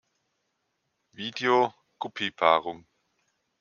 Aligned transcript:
Video: 1.13 1.71
Guppy 1.99 2.31
Paarung 2.31 2.83